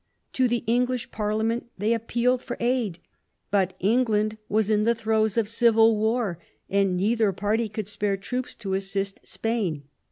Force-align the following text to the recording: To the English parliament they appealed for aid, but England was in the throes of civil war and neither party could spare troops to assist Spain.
To 0.33 0.47
the 0.47 0.63
English 0.65 1.11
parliament 1.11 1.67
they 1.77 1.93
appealed 1.93 2.41
for 2.41 2.57
aid, 2.59 2.97
but 3.51 3.75
England 3.79 4.39
was 4.49 4.71
in 4.71 4.83
the 4.83 4.95
throes 4.95 5.37
of 5.37 5.47
civil 5.47 5.95
war 5.95 6.39
and 6.67 6.97
neither 6.97 7.31
party 7.31 7.69
could 7.69 7.87
spare 7.87 8.17
troops 8.17 8.55
to 8.55 8.73
assist 8.73 9.19
Spain. 9.27 9.83